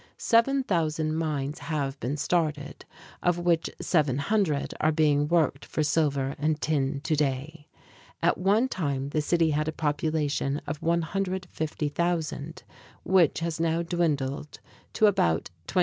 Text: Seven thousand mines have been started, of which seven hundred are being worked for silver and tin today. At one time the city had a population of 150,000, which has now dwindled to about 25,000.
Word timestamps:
Seven 0.17 0.63
thousand 0.63 1.15
mines 1.15 1.59
have 1.59 1.99
been 1.99 2.17
started, 2.17 2.85
of 3.21 3.37
which 3.37 3.69
seven 3.79 4.17
hundred 4.17 4.73
are 4.79 4.91
being 4.91 5.27
worked 5.27 5.63
for 5.63 5.83
silver 5.83 6.33
and 6.39 6.59
tin 6.59 7.01
today. 7.01 7.67
At 8.19 8.39
one 8.39 8.67
time 8.67 9.09
the 9.09 9.21
city 9.21 9.51
had 9.51 9.67
a 9.67 9.71
population 9.71 10.59
of 10.65 10.81
150,000, 10.81 12.63
which 13.03 13.41
has 13.41 13.59
now 13.59 13.83
dwindled 13.83 14.59
to 14.93 15.05
about 15.05 15.51
25,000. 15.67 15.79